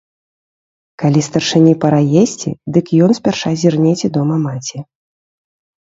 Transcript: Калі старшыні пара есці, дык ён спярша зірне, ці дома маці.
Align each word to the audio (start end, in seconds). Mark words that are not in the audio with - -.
Калі 1.03 1.21
старшыні 1.27 1.73
пара 1.83 2.01
есці, 2.23 2.49
дык 2.77 2.85
ён 3.09 3.15
спярша 3.19 3.51
зірне, 3.65 3.91
ці 4.03 4.07
дома 4.17 4.37
маці. 4.47 4.77